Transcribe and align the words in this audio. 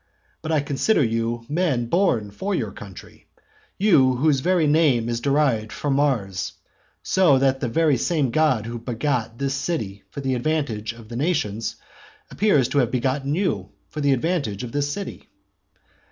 But 0.41 0.51
I 0.51 0.61
consider 0.61 1.03
you 1.03 1.45
men 1.47 1.85
born 1.85 2.31
for 2.31 2.55
your 2.55 2.71
country; 2.71 3.27
you 3.77 4.15
whose 4.15 4.39
very 4.39 4.65
name 4.65 5.07
is 5.07 5.21
derived 5.21 5.71
from 5.71 5.93
Mars, 5.97 6.53
so 7.03 7.37
that 7.37 7.59
the 7.59 7.97
same 7.99 8.31
god 8.31 8.65
who 8.65 8.79
begot 8.79 9.37
this 9.37 9.53
city 9.53 10.01
for 10.09 10.19
the 10.19 10.33
advantage 10.33 10.91
of 10.93 11.07
the 11.07 11.15
nations, 11.15 11.75
appears 12.31 12.67
to 12.69 12.79
have 12.79 12.89
begotten 12.89 13.35
you 13.35 13.73
for 13.89 14.01
the 14.01 14.11
advantage 14.13 14.63
of 14.63 14.71
this 14.71 14.91
city. 14.91 15.29